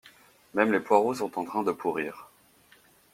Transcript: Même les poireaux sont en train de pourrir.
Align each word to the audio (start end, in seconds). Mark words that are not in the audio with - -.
Même 0.55 0.71
les 0.71 0.79
poireaux 0.79 1.13
sont 1.13 1.37
en 1.37 1.45
train 1.45 1.61
de 1.61 1.71
pourrir. 1.71 2.31